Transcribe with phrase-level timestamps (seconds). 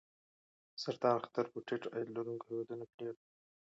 [0.75, 3.29] د سرطان خطر په ټیټ عاید لرونکو هېوادونو کې ډېر دی.